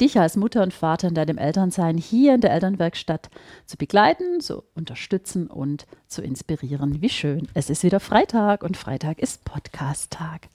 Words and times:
dich 0.00 0.18
als 0.18 0.36
Mutter 0.36 0.62
und 0.62 0.72
Vater 0.72 1.08
in 1.08 1.14
deinem 1.14 1.38
Elternsein 1.38 1.98
hier 1.98 2.34
in 2.34 2.40
der 2.40 2.52
Elternwerkstatt 2.52 3.30
zu 3.66 3.76
begleiten, 3.76 4.40
zu 4.40 4.64
unterstützen 4.74 5.48
und 5.48 5.86
zu 6.08 6.22
inspirieren. 6.22 7.00
Wie 7.02 7.08
schön. 7.08 7.48
Es 7.54 7.70
ist 7.70 7.82
wieder 7.82 8.00
Freitag 8.00 8.62
und 8.62 8.76
Freitag 8.76 9.18
ist 9.18 9.44
Podcast-Tag. 9.44 10.48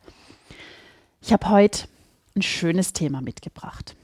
Ich 1.21 1.33
habe 1.33 1.49
heute 1.49 1.87
ein 2.35 2.41
schönes 2.41 2.93
Thema 2.93 3.21
mitgebracht. 3.21 3.95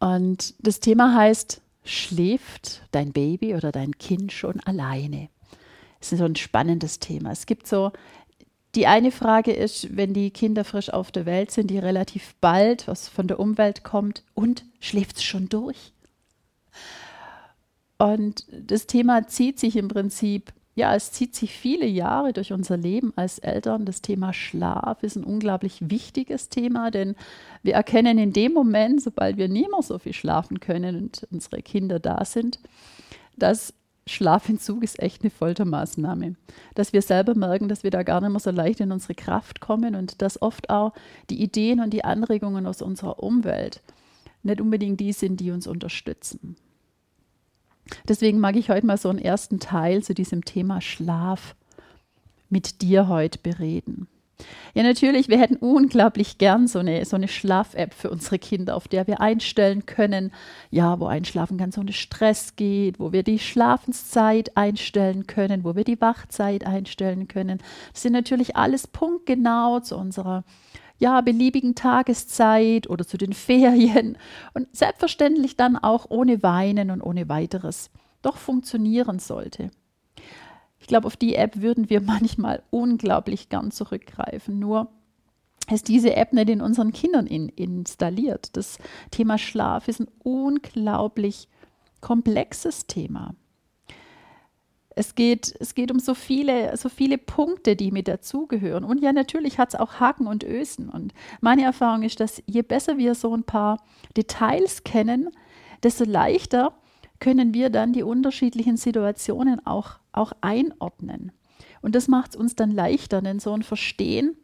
Und 0.00 0.54
das 0.60 0.80
Thema 0.80 1.14
heißt, 1.14 1.60
schläft 1.84 2.82
dein 2.92 3.12
Baby 3.12 3.54
oder 3.54 3.72
dein 3.72 3.98
Kind 3.98 4.32
schon 4.32 4.60
alleine? 4.60 5.28
Das 6.00 6.12
ist 6.12 6.18
so 6.18 6.24
ein 6.24 6.36
spannendes 6.36 7.00
Thema. 7.00 7.32
Es 7.32 7.46
gibt 7.46 7.66
so 7.66 7.92
die 8.74 8.86
eine 8.86 9.10
Frage 9.10 9.52
ist, 9.52 9.96
wenn 9.96 10.12
die 10.12 10.30
Kinder 10.30 10.64
frisch 10.64 10.90
auf 10.90 11.10
der 11.10 11.26
Welt 11.26 11.50
sind, 11.50 11.70
die 11.70 11.78
relativ 11.78 12.34
bald 12.40 12.86
was 12.86 13.08
von 13.08 13.26
der 13.26 13.40
Umwelt 13.40 13.82
kommt 13.82 14.22
und 14.34 14.64
schläft 14.80 15.16
es 15.16 15.24
schon 15.24 15.48
durch? 15.48 15.92
Und 17.98 18.46
das 18.52 18.86
Thema 18.86 19.26
zieht 19.26 19.58
sich 19.58 19.76
im 19.76 19.88
Prinzip, 19.88 20.52
ja, 20.76 20.94
es 20.94 21.10
zieht 21.10 21.34
sich 21.34 21.52
viele 21.52 21.86
Jahre 21.86 22.32
durch 22.32 22.52
unser 22.52 22.76
Leben 22.76 23.12
als 23.16 23.40
Eltern. 23.40 23.84
Das 23.84 24.00
Thema 24.00 24.32
Schlaf 24.32 25.02
ist 25.02 25.16
ein 25.16 25.24
unglaublich 25.24 25.90
wichtiges 25.90 26.48
Thema, 26.48 26.92
denn 26.92 27.16
wir 27.64 27.74
erkennen 27.74 28.16
in 28.18 28.32
dem 28.32 28.52
Moment, 28.52 29.02
sobald 29.02 29.38
wir 29.38 29.48
nie 29.48 29.66
mehr 29.68 29.82
so 29.82 29.98
viel 29.98 30.12
schlafen 30.12 30.60
können 30.60 30.94
und 30.94 31.26
unsere 31.32 31.62
Kinder 31.62 31.98
da 31.98 32.24
sind, 32.24 32.60
dass 33.36 33.74
Schlafentzug 34.08 34.82
ist 34.82 34.98
echt 35.00 35.22
eine 35.22 35.30
Foltermaßnahme. 35.30 36.34
Dass 36.74 36.92
wir 36.92 37.02
selber 37.02 37.34
merken, 37.34 37.68
dass 37.68 37.82
wir 37.82 37.90
da 37.90 38.02
gar 38.02 38.20
nicht 38.20 38.30
mehr 38.30 38.40
so 38.40 38.50
leicht 38.50 38.80
in 38.80 38.92
unsere 38.92 39.14
Kraft 39.14 39.60
kommen 39.60 39.94
und 39.94 40.22
dass 40.22 40.40
oft 40.42 40.70
auch 40.70 40.92
die 41.30 41.42
Ideen 41.42 41.80
und 41.80 41.90
die 41.90 42.04
Anregungen 42.04 42.66
aus 42.66 42.82
unserer 42.82 43.22
Umwelt 43.22 43.82
nicht 44.42 44.60
unbedingt 44.60 45.00
die 45.00 45.12
sind, 45.12 45.40
die 45.40 45.50
uns 45.50 45.66
unterstützen. 45.66 46.56
Deswegen 48.06 48.38
mag 48.38 48.56
ich 48.56 48.70
heute 48.70 48.86
mal 48.86 48.98
so 48.98 49.08
einen 49.08 49.18
ersten 49.18 49.60
Teil 49.60 50.02
zu 50.02 50.14
diesem 50.14 50.44
Thema 50.44 50.80
Schlaf 50.80 51.54
mit 52.50 52.82
dir 52.82 53.08
heute 53.08 53.38
bereden. 53.38 54.08
Ja, 54.74 54.82
natürlich, 54.84 55.28
wir 55.28 55.40
hätten 55.40 55.56
unglaublich 55.56 56.38
gern 56.38 56.68
so 56.68 56.78
eine, 56.78 57.04
so 57.04 57.16
eine 57.16 57.26
Schlaf-App 57.26 57.94
für 57.94 58.10
unsere 58.10 58.38
Kinder, 58.38 58.76
auf 58.76 58.86
der 58.86 59.06
wir 59.06 59.20
einstellen 59.20 59.86
können, 59.86 60.32
ja, 60.70 61.00
wo 61.00 61.06
Einschlafen 61.06 61.58
ganz 61.58 61.76
ohne 61.78 61.92
Stress 61.92 62.54
geht, 62.54 63.00
wo 63.00 63.12
wir 63.12 63.24
die 63.24 63.40
Schlafenszeit 63.40 64.56
einstellen 64.56 65.26
können, 65.26 65.64
wo 65.64 65.74
wir 65.74 65.84
die 65.84 66.00
Wachzeit 66.00 66.64
einstellen 66.64 67.26
können. 67.26 67.58
Das 67.92 68.02
sind 68.02 68.12
natürlich 68.12 68.56
alles 68.56 68.86
punktgenau 68.86 69.80
zu 69.80 69.96
unserer 69.96 70.44
ja, 70.98 71.20
beliebigen 71.20 71.74
Tageszeit 71.74 72.88
oder 72.88 73.06
zu 73.06 73.16
den 73.16 73.32
Ferien 73.34 74.18
und 74.54 74.74
selbstverständlich 74.76 75.56
dann 75.56 75.76
auch 75.76 76.06
ohne 76.10 76.42
Weinen 76.42 76.90
und 76.90 77.02
ohne 77.02 77.28
weiteres 77.28 77.90
doch 78.22 78.36
funktionieren 78.36 79.18
sollte. 79.18 79.70
Ich 80.88 80.90
glaube, 80.90 81.06
auf 81.06 81.18
die 81.18 81.34
App 81.34 81.60
würden 81.60 81.90
wir 81.90 82.00
manchmal 82.16 82.62
unglaublich 82.70 83.50
gern 83.50 83.70
zurückgreifen. 83.70 84.58
Nur 84.58 84.88
ist 85.70 85.88
diese 85.88 86.16
App 86.16 86.32
nicht 86.32 86.48
in 86.48 86.62
unseren 86.62 86.94
Kindern 86.94 87.26
in, 87.26 87.50
installiert. 87.50 88.56
Das 88.56 88.78
Thema 89.10 89.36
Schlaf 89.36 89.86
ist 89.86 90.00
ein 90.00 90.08
unglaublich 90.20 91.46
komplexes 92.00 92.86
Thema. 92.86 93.34
Es 94.96 95.14
geht, 95.14 95.54
es 95.60 95.74
geht 95.74 95.90
um 95.90 95.98
so 95.98 96.14
viele, 96.14 96.74
so 96.78 96.88
viele 96.88 97.18
Punkte, 97.18 97.76
die 97.76 97.90
mit 97.90 98.08
dazugehören. 98.08 98.82
Und 98.82 99.02
ja, 99.02 99.12
natürlich 99.12 99.58
hat 99.58 99.74
es 99.74 99.78
auch 99.78 100.00
Haken 100.00 100.26
und 100.26 100.42
Ösen. 100.42 100.88
Und 100.88 101.12
meine 101.42 101.64
Erfahrung 101.64 102.02
ist, 102.02 102.18
dass 102.18 102.42
je 102.46 102.62
besser 102.62 102.96
wir 102.96 103.14
so 103.14 103.34
ein 103.34 103.44
paar 103.44 103.84
Details 104.16 104.84
kennen, 104.84 105.28
desto 105.82 106.04
leichter 106.04 106.72
können 107.20 107.54
wir 107.54 107.70
dann 107.70 107.92
die 107.92 108.02
unterschiedlichen 108.02 108.76
Situationen 108.76 109.64
auch, 109.66 109.98
auch 110.12 110.32
einordnen. 110.40 111.32
Und 111.82 111.94
das 111.94 112.08
macht 112.08 112.30
es 112.30 112.36
uns 112.36 112.54
dann 112.54 112.70
leichter, 112.70 113.22
denn 113.22 113.40
so 113.40 113.52
ein 113.52 113.62
Verstehen, 113.62 114.36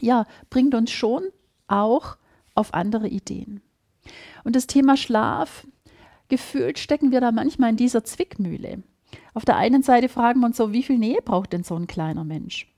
ja, 0.00 0.26
bringt 0.50 0.74
uns 0.74 0.90
schon 0.90 1.24
auch 1.66 2.16
auf 2.54 2.74
andere 2.74 3.08
Ideen. 3.08 3.60
Und 4.44 4.56
das 4.56 4.66
Thema 4.66 4.96
Schlaf, 4.96 5.66
gefühlt 6.28 6.78
stecken 6.78 7.10
wir 7.10 7.20
da 7.20 7.32
manchmal 7.32 7.70
in 7.70 7.76
dieser 7.76 8.04
Zwickmühle. 8.04 8.82
Auf 9.32 9.44
der 9.44 9.56
einen 9.56 9.82
Seite 9.82 10.08
fragen 10.08 10.40
wir 10.40 10.46
uns 10.46 10.56
so, 10.56 10.72
wie 10.72 10.82
viel 10.82 10.98
Nähe 10.98 11.22
braucht 11.22 11.52
denn 11.52 11.64
so 11.64 11.76
ein 11.76 11.86
kleiner 11.86 12.24
Mensch? 12.24 12.73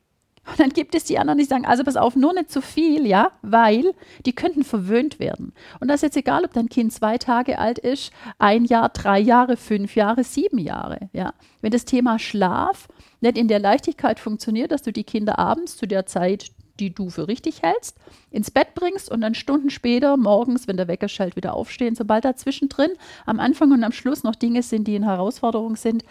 Und 0.46 0.60
dann 0.60 0.70
gibt 0.70 0.94
es 0.94 1.04
die 1.04 1.18
anderen, 1.18 1.38
die 1.38 1.44
sagen, 1.44 1.66
also 1.66 1.82
pass 1.84 1.96
auf, 1.96 2.16
nur 2.16 2.32
nicht 2.32 2.50
zu 2.50 2.60
viel, 2.60 3.06
ja, 3.06 3.32
weil 3.42 3.94
die 4.24 4.34
könnten 4.34 4.64
verwöhnt 4.64 5.18
werden. 5.18 5.52
Und 5.80 5.88
das 5.88 5.96
ist 5.96 6.02
jetzt 6.02 6.16
egal, 6.16 6.44
ob 6.44 6.52
dein 6.52 6.68
Kind 6.68 6.92
zwei 6.92 7.18
Tage 7.18 7.58
alt 7.58 7.78
ist, 7.78 8.12
ein 8.38 8.64
Jahr, 8.64 8.88
drei 8.90 9.18
Jahre, 9.18 9.56
fünf 9.56 9.96
Jahre, 9.96 10.24
sieben 10.24 10.58
Jahre, 10.58 11.10
ja. 11.12 11.34
Wenn 11.60 11.72
das 11.72 11.84
Thema 11.84 12.18
Schlaf 12.18 12.88
nicht 13.20 13.36
in 13.36 13.48
der 13.48 13.58
Leichtigkeit 13.58 14.20
funktioniert, 14.20 14.72
dass 14.72 14.82
du 14.82 14.92
die 14.92 15.04
Kinder 15.04 15.38
abends 15.38 15.76
zu 15.76 15.86
der 15.86 16.06
Zeit, 16.06 16.50
die 16.78 16.94
du 16.94 17.10
für 17.10 17.26
richtig 17.26 17.62
hältst, 17.62 17.96
ins 18.30 18.50
Bett 18.50 18.74
bringst 18.74 19.10
und 19.10 19.22
dann 19.22 19.34
Stunden 19.34 19.70
später, 19.70 20.16
morgens, 20.16 20.68
wenn 20.68 20.76
der 20.76 20.88
Wecker 20.88 21.08
schallt, 21.08 21.36
wieder 21.36 21.54
aufstehen, 21.54 21.94
sobald 21.94 22.24
da 22.24 22.36
zwischendrin 22.36 22.90
am 23.24 23.40
Anfang 23.40 23.72
und 23.72 23.82
am 23.82 23.92
Schluss 23.92 24.22
noch 24.22 24.34
Dinge 24.34 24.62
sind, 24.62 24.86
die 24.86 24.94
in 24.94 25.04
Herausforderung 25.04 25.76
sind, 25.76 26.04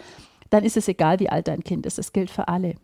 dann 0.50 0.64
ist 0.64 0.78
es 0.78 0.88
egal, 0.88 1.20
wie 1.20 1.30
alt 1.30 1.48
dein 1.48 1.64
Kind 1.64 1.86
ist. 1.86 1.98
Das 1.98 2.14
gilt 2.14 2.30
für 2.30 2.48
alle. 2.48 2.76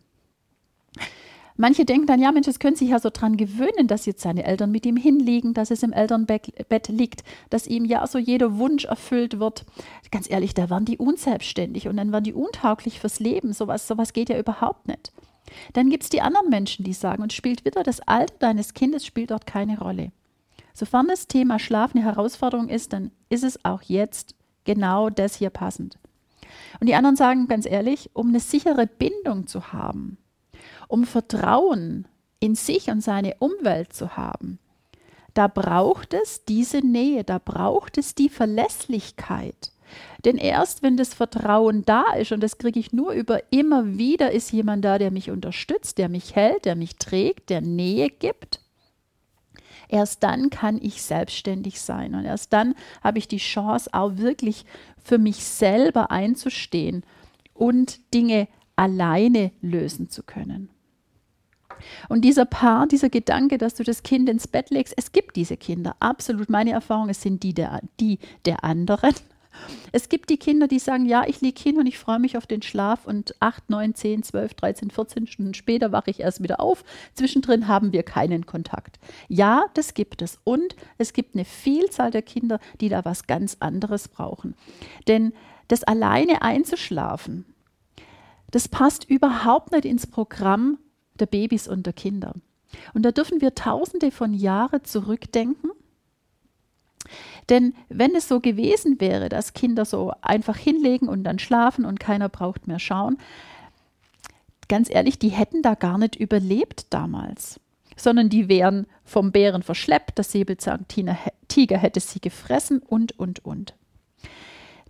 Manche 1.56 1.84
denken 1.84 2.06
dann, 2.06 2.20
ja 2.20 2.32
Mensch, 2.32 2.48
es 2.48 2.58
können 2.58 2.76
sich 2.76 2.90
ja 2.90 2.98
so 2.98 3.10
dran 3.12 3.36
gewöhnen, 3.36 3.86
dass 3.86 4.06
jetzt 4.06 4.22
seine 4.22 4.44
Eltern 4.44 4.70
mit 4.70 4.86
ihm 4.86 4.96
hinliegen, 4.96 5.54
dass 5.54 5.70
es 5.70 5.82
im 5.82 5.92
Elternbett 5.92 6.88
liegt, 6.88 7.24
dass 7.50 7.66
ihm 7.66 7.84
ja 7.84 8.06
so 8.06 8.18
jeder 8.18 8.58
Wunsch 8.58 8.84
erfüllt 8.84 9.38
wird. 9.38 9.64
Ganz 10.10 10.30
ehrlich, 10.30 10.54
da 10.54 10.70
waren 10.70 10.84
die 10.84 10.98
unselbstständig 10.98 11.88
und 11.88 11.96
dann 11.96 12.12
waren 12.12 12.24
die 12.24 12.32
untauglich 12.32 13.00
fürs 13.00 13.20
Leben. 13.20 13.52
Sowas, 13.52 13.86
sowas 13.86 14.12
geht 14.12 14.30
ja 14.30 14.38
überhaupt 14.38 14.88
nicht. 14.88 15.12
Dann 15.74 15.90
gibt 15.90 16.04
es 16.04 16.08
die 16.08 16.22
anderen 16.22 16.48
Menschen, 16.48 16.84
die 16.84 16.94
sagen, 16.94 17.22
und 17.22 17.32
spielt 17.32 17.64
wieder 17.64 17.82
das 17.82 18.00
Alter 18.00 18.34
deines 18.38 18.74
Kindes 18.74 19.04
spielt 19.04 19.30
dort 19.30 19.46
keine 19.46 19.78
Rolle. 19.78 20.12
Sofern 20.74 21.08
das 21.08 21.26
Thema 21.26 21.58
Schlaf 21.58 21.94
eine 21.94 22.04
Herausforderung 22.04 22.68
ist, 22.68 22.92
dann 22.92 23.10
ist 23.28 23.44
es 23.44 23.62
auch 23.64 23.82
jetzt 23.82 24.34
genau 24.64 25.10
das 25.10 25.36
hier 25.36 25.50
passend. 25.50 25.98
Und 26.80 26.86
die 26.86 26.94
anderen 26.94 27.16
sagen 27.16 27.48
ganz 27.48 27.66
ehrlich, 27.66 28.10
um 28.14 28.28
eine 28.28 28.40
sichere 28.40 28.86
Bindung 28.86 29.46
zu 29.46 29.72
haben, 29.72 30.18
um 30.92 31.04
Vertrauen 31.04 32.06
in 32.38 32.54
sich 32.54 32.90
und 32.90 33.00
seine 33.00 33.36
Umwelt 33.38 33.94
zu 33.94 34.14
haben, 34.14 34.58
da 35.32 35.48
braucht 35.48 36.12
es 36.12 36.44
diese 36.44 36.80
Nähe, 36.80 37.24
da 37.24 37.38
braucht 37.38 37.96
es 37.96 38.14
die 38.14 38.28
Verlässlichkeit. 38.28 39.72
Denn 40.26 40.36
erst 40.36 40.82
wenn 40.82 40.98
das 40.98 41.14
Vertrauen 41.14 41.86
da 41.86 42.12
ist, 42.12 42.32
und 42.32 42.42
das 42.42 42.58
kriege 42.58 42.78
ich 42.78 42.92
nur 42.92 43.12
über 43.12 43.40
immer 43.50 43.96
wieder, 43.96 44.32
ist 44.32 44.52
jemand 44.52 44.84
da, 44.84 44.98
der 44.98 45.10
mich 45.10 45.30
unterstützt, 45.30 45.96
der 45.96 46.10
mich 46.10 46.36
hält, 46.36 46.66
der 46.66 46.76
mich 46.76 46.96
trägt, 46.96 47.48
der 47.48 47.62
Nähe 47.62 48.10
gibt, 48.10 48.60
erst 49.88 50.22
dann 50.22 50.50
kann 50.50 50.78
ich 50.78 51.02
selbstständig 51.02 51.80
sein. 51.80 52.14
Und 52.14 52.26
erst 52.26 52.52
dann 52.52 52.74
habe 53.02 53.16
ich 53.16 53.28
die 53.28 53.38
Chance, 53.38 53.88
auch 53.94 54.18
wirklich 54.18 54.66
für 55.02 55.16
mich 55.16 55.42
selber 55.42 56.10
einzustehen 56.10 57.02
und 57.54 58.12
Dinge 58.12 58.46
alleine 58.76 59.52
lösen 59.62 60.10
zu 60.10 60.22
können. 60.22 60.68
Und 62.08 62.22
dieser 62.22 62.44
Paar, 62.44 62.86
dieser 62.86 63.10
Gedanke, 63.10 63.58
dass 63.58 63.74
du 63.74 63.82
das 63.82 64.02
Kind 64.02 64.28
ins 64.28 64.46
Bett 64.46 64.70
legst, 64.70 64.94
es 64.96 65.12
gibt 65.12 65.36
diese 65.36 65.56
Kinder. 65.56 65.96
Absolut. 66.00 66.50
Meine 66.50 66.72
Erfahrung, 66.72 67.08
es 67.08 67.22
sind 67.22 67.42
die 67.42 67.54
der, 67.54 67.80
die 68.00 68.18
der 68.44 68.64
anderen. 68.64 69.14
Es 69.92 70.08
gibt 70.08 70.30
die 70.30 70.38
Kinder, 70.38 70.66
die 70.66 70.78
sagen, 70.78 71.06
ja, 71.06 71.24
ich 71.26 71.40
liege 71.40 71.60
hin 71.60 71.78
und 71.78 71.86
ich 71.86 71.98
freue 71.98 72.18
mich 72.18 72.36
auf 72.36 72.46
den 72.46 72.62
Schlaf 72.62 73.06
und 73.06 73.34
8, 73.40 73.68
9, 73.68 73.94
10, 73.94 74.22
12, 74.22 74.54
13, 74.54 74.90
14 74.90 75.26
Stunden 75.26 75.54
später 75.54 75.92
wache 75.92 76.10
ich 76.10 76.20
erst 76.20 76.42
wieder 76.42 76.60
auf. 76.60 76.84
Zwischendrin 77.14 77.68
haben 77.68 77.92
wir 77.92 78.02
keinen 78.02 78.46
Kontakt. 78.46 78.98
Ja, 79.28 79.66
das 79.74 79.94
gibt 79.94 80.22
es. 80.22 80.38
Und 80.44 80.74
es 80.98 81.12
gibt 81.12 81.34
eine 81.34 81.44
Vielzahl 81.44 82.10
der 82.10 82.22
Kinder, 82.22 82.58
die 82.80 82.88
da 82.88 83.04
was 83.04 83.26
ganz 83.26 83.58
anderes 83.60 84.08
brauchen. 84.08 84.54
Denn 85.06 85.32
das 85.68 85.84
alleine 85.84 86.42
einzuschlafen, 86.42 87.44
das 88.50 88.68
passt 88.68 89.08
überhaupt 89.08 89.72
nicht 89.72 89.84
ins 89.84 90.06
Programm 90.06 90.78
der 91.22 91.26
Babys 91.26 91.68
und 91.68 91.86
der 91.86 91.92
Kinder. 91.92 92.34
Und 92.94 93.04
da 93.04 93.12
dürfen 93.12 93.40
wir 93.40 93.54
tausende 93.54 94.10
von 94.10 94.34
Jahren 94.34 94.84
zurückdenken. 94.84 95.70
Denn 97.48 97.74
wenn 97.88 98.14
es 98.14 98.28
so 98.28 98.40
gewesen 98.40 99.00
wäre, 99.00 99.28
dass 99.28 99.54
Kinder 99.54 99.84
so 99.84 100.12
einfach 100.20 100.56
hinlegen 100.56 101.08
und 101.08 101.22
dann 101.24 101.38
schlafen 101.38 101.84
und 101.84 102.00
keiner 102.00 102.28
braucht 102.28 102.66
mehr 102.66 102.78
schauen, 102.78 103.18
ganz 104.68 104.88
ehrlich, 104.90 105.18
die 105.18 105.28
hätten 105.28 105.62
da 105.62 105.74
gar 105.74 105.98
nicht 105.98 106.16
überlebt 106.16 106.86
damals, 106.90 107.60
sondern 107.96 108.28
die 108.28 108.48
wären 108.48 108.86
vom 109.04 109.30
Bären 109.30 109.62
verschleppt, 109.62 110.18
das 110.18 110.32
Säbelzahntiger 110.32 111.78
hätte 111.78 112.00
sie 112.00 112.20
gefressen 112.20 112.80
und, 112.80 113.18
und, 113.18 113.44
und. 113.44 113.74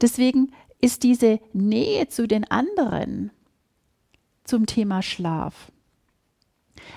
Deswegen 0.01 0.53
ist 0.81 1.03
diese 1.03 1.41
Nähe 1.53 2.09
zu 2.09 2.27
den 2.27 2.49
anderen 2.51 3.31
zum 4.45 4.67
Thema 4.67 5.03
Schlaf 5.03 5.73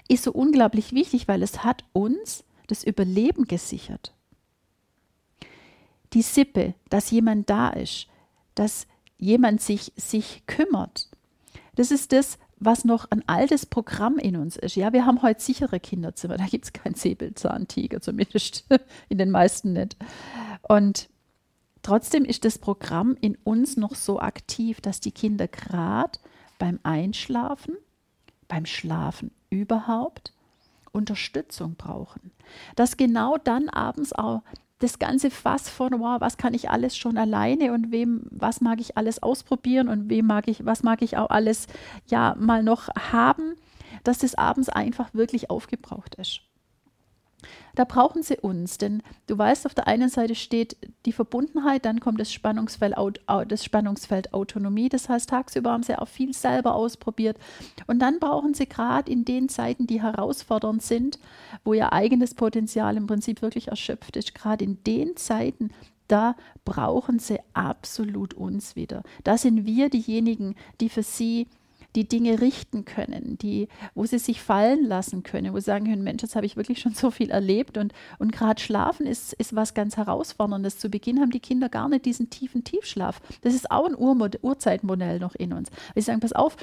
ist 0.08 0.24
so 0.24 0.32
unglaublich 0.32 0.94
wichtig, 0.94 1.28
weil 1.28 1.44
es 1.44 1.64
hat 1.64 1.84
uns 1.94 2.44
das 2.68 2.84
Überleben 2.84 3.46
gesichert. 3.46 4.14
Die 6.14 6.22
Sippe, 6.22 6.74
dass 6.90 7.12
jemand 7.12 7.50
da 7.50 7.70
ist, 7.70 8.08
dass 8.56 8.88
jemand 9.18 9.62
sich, 9.62 9.92
sich 9.96 10.44
kümmert, 10.48 11.10
das 11.76 11.92
ist 11.92 12.12
das, 12.14 12.38
was 12.58 12.86
noch 12.86 13.12
ein 13.12 13.28
altes 13.28 13.66
Programm 13.66 14.18
in 14.18 14.38
uns 14.38 14.56
ist. 14.56 14.76
Ja, 14.76 14.94
wir 14.94 15.06
haben 15.06 15.22
heute 15.22 15.42
sichere 15.42 15.80
Kinderzimmer, 15.80 16.38
da 16.38 16.46
gibt 16.46 16.66
es 16.66 16.74
keinen 16.74 16.96
Säbelzahntiger, 16.96 18.02
zumindest 18.02 18.66
in 19.10 19.18
den 19.18 19.30
meisten 19.30 19.74
nicht. 19.74 19.98
Und 20.62 21.10
trotzdem 21.82 22.24
ist 22.24 22.46
das 22.46 22.58
Programm 22.58 23.18
in 23.20 23.38
uns 23.44 23.76
noch 23.76 23.96
so 23.96 24.20
aktiv, 24.20 24.80
dass 24.80 25.02
die 25.02 25.12
Kinder 25.12 25.48
gerade 25.48 26.18
beim 26.58 26.80
Einschlafen, 26.84 27.76
beim 28.48 28.66
Schlafen 28.66 29.32
überhaupt 29.50 30.34
Unterstützung 30.92 31.76
brauchen. 31.76 32.32
Dass 32.76 32.98
genau 32.98 33.38
dann 33.38 33.70
abends 33.70 34.14
auch 34.14 34.42
das 34.80 35.00
ganze 35.00 35.32
Fass 35.32 35.70
von, 35.70 36.00
wow, 36.00 36.20
was 36.20 36.38
kann 36.38 36.54
ich 36.54 36.70
alles 36.70 36.98
schon 36.98 37.18
alleine 37.18 37.74
und 37.74 37.92
wem, 37.92 38.24
was 38.30 38.62
mag 38.62 38.80
ich 38.82 38.98
alles 38.98 39.24
ausprobieren 39.24 39.88
und 39.88 40.10
wem 40.10 40.28
mag 40.28 40.48
ich, 40.48 40.66
was 40.66 40.84
mag 40.84 41.02
ich 41.02 41.18
auch 41.18 41.30
alles 41.30 41.68
ja 42.08 42.36
mal 42.38 42.62
noch 42.62 42.90
haben, 43.12 43.56
dass 44.04 44.20
das 44.20 44.36
abends 44.36 44.70
einfach 44.70 45.14
wirklich 45.14 45.50
aufgebraucht 45.50 46.16
ist. 46.16 46.42
Da 47.76 47.84
brauchen 47.84 48.24
sie 48.24 48.38
uns, 48.38 48.78
denn 48.78 49.04
du 49.28 49.38
weißt, 49.38 49.66
auf 49.66 49.74
der 49.74 49.88
einen 49.88 50.10
Seite 50.10 50.36
steht 50.36 50.78
die 51.06 51.12
Verbundenheit, 51.12 51.86
dann 51.86 52.00
kommt 52.00 52.20
das 52.20 52.32
Spannungsfeld, 52.32 52.96
das 53.48 53.64
Spannungsfeld 53.64 54.34
Autonomie, 54.34 54.90
das 54.90 55.10
heißt, 55.10 55.30
tagsüber 55.30 55.72
haben 55.72 55.84
sie 55.84 55.98
auch 55.98 56.08
viel 56.08 56.34
selber 56.34 56.76
ausprobiert 56.76 57.38
und 57.88 58.00
dann 58.00 58.20
brauchen 58.20 58.54
sie 58.54 58.68
gerade 58.68 59.12
in 59.12 59.26
den 59.26 59.50
Zeiten, 59.50 59.88
die 59.88 60.02
herausfordernd 60.02 60.82
sind, 60.82 61.20
wo 61.64 61.74
ihr 61.74 61.92
eigenes 61.92 62.34
Potenzial 62.34 62.98
im 62.98 63.08
Prinzip 63.08 63.42
wirklich 63.42 63.68
erschöpft 63.68 64.16
ist, 64.16 64.34
gerade 64.36 64.64
in 64.64 64.84
den 64.86 65.18
Zeiten, 65.18 65.72
da 66.08 66.36
brauchen 66.64 67.20
sie 67.20 67.40
absolut 67.54 68.34
uns 68.34 68.76
wieder. 68.76 69.04
Da 69.24 69.38
sind 69.38 69.66
wir 69.66 69.90
diejenigen, 69.90 70.56
die 70.80 70.90
für 70.90 71.04
sie 71.04 71.48
die 71.96 72.08
Dinge 72.08 72.42
richten 72.42 72.86
können, 72.86 73.38
die, 73.38 73.68
wo 73.94 74.06
sie 74.06 74.20
sich 74.20 74.42
fallen 74.42 74.86
lassen 74.86 75.24
können, 75.24 75.54
wo 75.54 75.60
sie 75.60 75.66
sagen 75.66 75.86
können, 75.86 76.04
Mensch, 76.04 76.22
jetzt 76.22 76.36
habe 76.36 76.46
ich 76.46 76.58
wirklich 76.58 76.80
schon 76.80 76.94
so 76.94 77.12
viel 77.12 77.30
erlebt 77.30 77.78
und, 77.78 77.94
und 78.20 78.32
gerade 78.32 78.62
Schlafen 78.62 79.06
ist, 79.06 79.34
ist 79.34 79.56
was 79.56 79.74
ganz 79.74 79.98
Herausforderndes. 79.98 80.78
Zu 80.78 80.90
Beginn 80.90 81.20
haben 81.20 81.32
die 81.32 81.40
Kinder 81.40 81.70
gar 81.70 81.90
nicht 81.90 82.06
diesen 82.06 82.30
tiefen 82.30 82.64
Tiefschlaf. 82.64 83.22
Das 83.42 83.54
ist 83.54 83.72
auch 83.72 83.86
ein 83.86 83.96
Ur 83.98 84.16
Urzeitmodell 84.42 85.20
noch 85.20 85.36
in 85.36 85.54
uns. 85.54 85.70
Wir 85.94 86.04
sagen, 86.04 86.20
pass 86.20 86.34
auf, 86.34 86.58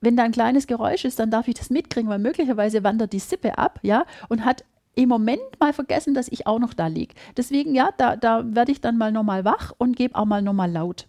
wenn 0.00 0.16
da 0.16 0.24
ein 0.24 0.32
kleines 0.32 0.66
Geräusch 0.66 1.04
ist, 1.04 1.18
dann 1.18 1.30
darf 1.30 1.48
ich 1.48 1.54
das 1.54 1.70
mitkriegen, 1.70 2.10
weil 2.10 2.18
möglicherweise 2.18 2.84
wandert 2.84 3.12
die 3.12 3.18
Sippe 3.18 3.58
ab, 3.58 3.80
ja, 3.82 4.04
und 4.28 4.44
hat 4.44 4.64
im 4.94 5.08
Moment 5.08 5.40
mal 5.60 5.72
vergessen, 5.72 6.14
dass 6.14 6.28
ich 6.28 6.46
auch 6.46 6.58
noch 6.58 6.74
da 6.74 6.86
liege. 6.86 7.14
Deswegen, 7.36 7.74
ja, 7.74 7.90
da, 7.96 8.16
da 8.16 8.44
werde 8.54 8.72
ich 8.72 8.80
dann 8.80 8.96
mal 8.96 9.12
nochmal 9.12 9.44
wach 9.44 9.72
und 9.78 9.96
gebe 9.96 10.14
auch 10.16 10.24
mal 10.24 10.42
nochmal 10.42 10.70
laut. 10.70 11.06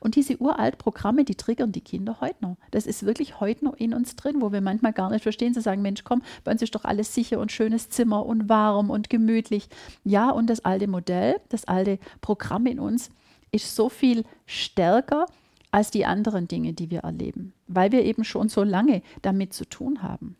Und 0.00 0.16
diese 0.16 0.38
uralt 0.38 0.78
Programme, 0.78 1.24
die 1.24 1.34
triggern 1.34 1.72
die 1.72 1.80
Kinder 1.80 2.18
heute 2.20 2.36
noch. 2.40 2.56
Das 2.70 2.86
ist 2.86 3.04
wirklich 3.04 3.40
heute 3.40 3.64
noch 3.64 3.74
in 3.74 3.94
uns 3.94 4.16
drin, 4.16 4.40
wo 4.40 4.52
wir 4.52 4.60
manchmal 4.60 4.92
gar 4.92 5.10
nicht 5.10 5.22
verstehen, 5.22 5.54
zu 5.54 5.60
sagen, 5.60 5.82
Mensch, 5.82 6.04
komm, 6.04 6.22
bei 6.44 6.52
uns 6.52 6.62
ist 6.62 6.74
doch 6.74 6.84
alles 6.84 7.14
sicher 7.14 7.38
und 7.38 7.52
schönes 7.52 7.90
Zimmer 7.90 8.24
und 8.24 8.48
warm 8.48 8.90
und 8.90 9.10
gemütlich. 9.10 9.68
Ja, 10.04 10.30
und 10.30 10.48
das 10.48 10.64
alte 10.64 10.88
Modell, 10.88 11.40
das 11.48 11.64
alte 11.64 11.98
Programm 12.20 12.66
in 12.66 12.80
uns 12.80 13.10
ist 13.52 13.74
so 13.74 13.88
viel 13.88 14.24
stärker 14.46 15.26
als 15.70 15.90
die 15.90 16.06
anderen 16.06 16.48
Dinge, 16.48 16.72
die 16.72 16.90
wir 16.90 17.00
erleben, 17.00 17.52
weil 17.66 17.92
wir 17.92 18.04
eben 18.04 18.24
schon 18.24 18.48
so 18.48 18.62
lange 18.62 19.02
damit 19.22 19.52
zu 19.52 19.66
tun 19.66 20.02
haben. 20.02 20.36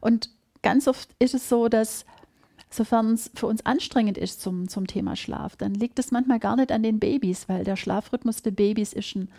Und 0.00 0.30
ganz 0.62 0.88
oft 0.88 1.10
ist 1.18 1.34
es 1.34 1.48
so, 1.48 1.68
dass 1.68 2.04
Sofern 2.70 3.14
es 3.14 3.30
für 3.34 3.46
uns 3.46 3.64
anstrengend 3.64 4.18
ist 4.18 4.40
zum, 4.40 4.68
zum 4.68 4.86
Thema 4.86 5.16
Schlaf, 5.16 5.56
dann 5.56 5.74
liegt 5.74 5.98
es 5.98 6.10
manchmal 6.10 6.38
gar 6.38 6.56
nicht 6.56 6.72
an 6.72 6.82
den 6.82 6.98
Babys, 6.98 7.48
weil 7.48 7.64
der 7.64 7.76
Schlafrhythmus 7.76 8.42
der 8.42 8.50
Babys 8.50 8.92
ist 8.92 9.16
ein, 9.16 9.30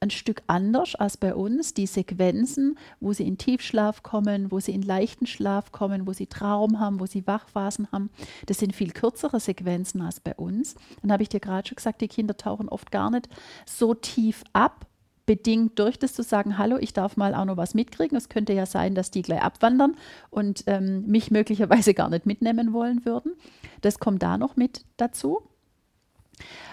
ein 0.00 0.10
Stück 0.10 0.42
anders 0.46 0.94
als 0.94 1.16
bei 1.16 1.34
uns. 1.34 1.74
Die 1.74 1.86
Sequenzen, 1.86 2.78
wo 3.00 3.12
sie 3.12 3.26
in 3.26 3.38
Tiefschlaf 3.38 4.02
kommen, 4.02 4.50
wo 4.50 4.60
sie 4.60 4.72
in 4.72 4.82
leichten 4.82 5.26
Schlaf 5.26 5.72
kommen, 5.72 6.06
wo 6.06 6.12
sie 6.12 6.26
Traum 6.26 6.78
haben, 6.80 7.00
wo 7.00 7.06
sie 7.06 7.26
Wachphasen 7.26 7.88
haben, 7.92 8.10
das 8.46 8.58
sind 8.58 8.74
viel 8.74 8.92
kürzere 8.92 9.40
Sequenzen 9.40 10.00
als 10.00 10.20
bei 10.20 10.34
uns. 10.34 10.74
Dann 11.02 11.12
habe 11.12 11.22
ich 11.22 11.28
dir 11.28 11.40
gerade 11.40 11.68
schon 11.68 11.76
gesagt, 11.76 12.00
die 12.00 12.08
Kinder 12.08 12.36
tauchen 12.36 12.68
oft 12.68 12.90
gar 12.90 13.10
nicht 13.10 13.28
so 13.66 13.94
tief 13.94 14.42
ab, 14.52 14.86
bedingt 15.30 15.78
durch 15.78 15.96
das 15.96 16.12
zu 16.12 16.24
sagen, 16.24 16.58
hallo, 16.58 16.76
ich 16.80 16.92
darf 16.92 17.16
mal 17.16 17.36
auch 17.36 17.44
noch 17.44 17.56
was 17.56 17.72
mitkriegen. 17.72 18.18
Es 18.18 18.28
könnte 18.28 18.52
ja 18.52 18.66
sein, 18.66 18.96
dass 18.96 19.12
die 19.12 19.22
gleich 19.22 19.40
abwandern 19.40 19.94
und 20.28 20.64
ähm, 20.66 21.06
mich 21.06 21.30
möglicherweise 21.30 21.94
gar 21.94 22.10
nicht 22.10 22.26
mitnehmen 22.26 22.72
wollen 22.72 23.04
würden. 23.04 23.34
Das 23.80 24.00
kommt 24.00 24.24
da 24.24 24.38
noch 24.38 24.56
mit 24.56 24.84
dazu. 24.96 25.42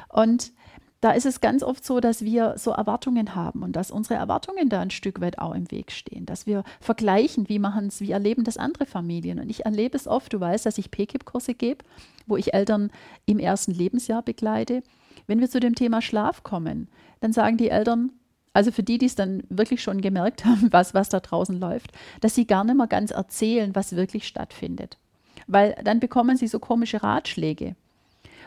Und 0.09 0.53
da 1.01 1.11
ist 1.11 1.27
es 1.27 1.39
ganz 1.39 1.61
oft 1.61 1.85
so, 1.85 1.99
dass 1.99 2.25
wir 2.25 2.55
so 2.57 2.71
Erwartungen 2.71 3.35
haben 3.35 3.61
und 3.61 3.75
dass 3.75 3.91
unsere 3.91 4.15
Erwartungen 4.15 4.69
da 4.69 4.81
ein 4.81 4.89
Stück 4.89 5.21
weit 5.21 5.37
auch 5.37 5.53
im 5.53 5.69
Weg 5.69 5.91
stehen, 5.91 6.25
dass 6.25 6.47
wir 6.47 6.63
vergleichen, 6.81 7.49
wie 7.49 7.59
machen 7.59 7.89
es, 7.89 8.01
wie 8.01 8.09
erleben 8.09 8.43
das 8.43 8.57
andere 8.57 8.87
Familien. 8.87 9.39
Und 9.39 9.51
ich 9.51 9.65
erlebe 9.65 9.95
es 9.95 10.07
oft, 10.07 10.33
du 10.33 10.39
weißt, 10.39 10.65
dass 10.65 10.79
ich 10.79 10.89
PKIP-Kurse 10.89 11.53
gebe, 11.53 11.85
wo 12.25 12.37
ich 12.37 12.55
Eltern 12.55 12.89
im 13.27 13.37
ersten 13.37 13.71
Lebensjahr 13.71 14.23
begleite. 14.23 14.81
Wenn 15.27 15.41
wir 15.41 15.47
zu 15.47 15.59
dem 15.59 15.75
Thema 15.75 16.01
Schlaf 16.01 16.41
kommen, 16.41 16.87
dann 17.19 17.33
sagen 17.33 17.57
die 17.57 17.69
Eltern, 17.69 18.13
also 18.57 18.71
für 18.71 18.81
die, 18.81 18.97
die 18.97 19.05
es 19.05 19.13
dann 19.13 19.43
wirklich 19.49 19.83
schon 19.83 20.01
gemerkt 20.01 20.43
haben, 20.43 20.69
was, 20.71 20.95
was 20.95 21.09
da 21.09 21.19
draußen 21.19 21.59
läuft, 21.59 21.91
dass 22.21 22.33
sie 22.33 22.47
gar 22.47 22.63
nicht 22.63 22.75
mehr 22.75 22.87
ganz 22.87 23.11
erzählen, 23.11 23.75
was 23.75 23.95
wirklich 23.95 24.27
stattfindet. 24.27 24.97
Weil 25.45 25.75
dann 25.83 25.99
bekommen 25.99 26.37
sie 26.37 26.47
so 26.47 26.57
komische 26.57 27.03
Ratschläge. 27.03 27.75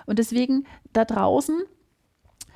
Und 0.07 0.19
deswegen 0.19 0.67
da 0.93 1.05
draußen 1.05 1.62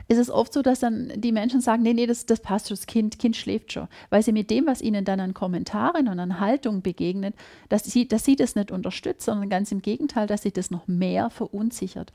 ist 0.08 0.18
es 0.18 0.30
oft 0.30 0.52
so, 0.52 0.62
dass 0.62 0.80
dann 0.80 1.12
die 1.14 1.30
Menschen 1.30 1.60
sagen, 1.60 1.84
nee, 1.84 1.94
nee, 1.94 2.08
das, 2.08 2.26
das 2.26 2.40
passt 2.40 2.66
schon, 2.66 2.76
das 2.76 2.88
Kind, 2.88 3.20
kind 3.20 3.36
schläft 3.36 3.72
schon. 3.72 3.86
Weil 4.10 4.24
sie 4.24 4.32
mit 4.32 4.50
dem, 4.50 4.66
was 4.66 4.82
ihnen 4.82 5.04
dann 5.04 5.20
an 5.20 5.32
Kommentaren 5.32 6.08
und 6.08 6.18
an 6.18 6.40
Haltung 6.40 6.82
begegnet, 6.82 7.36
dass 7.68 7.84
sie, 7.84 8.08
dass 8.08 8.24
sie 8.24 8.34
das 8.34 8.56
nicht 8.56 8.72
unterstützt, 8.72 9.26
sondern 9.26 9.48
ganz 9.48 9.70
im 9.70 9.80
Gegenteil, 9.80 10.26
dass 10.26 10.42
sie 10.42 10.52
das 10.52 10.72
noch 10.72 10.88
mehr 10.88 11.30
verunsichert. 11.30 12.12